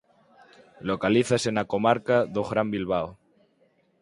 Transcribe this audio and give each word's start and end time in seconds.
Localízase 0.89 1.49
na 1.53 1.67
comarca 1.73 2.17
do 2.33 2.41
Gran 2.49 2.67
Bilbao. 2.73 3.07